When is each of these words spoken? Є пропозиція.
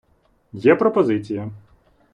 Є 0.53 0.75
пропозиція. 0.75 1.49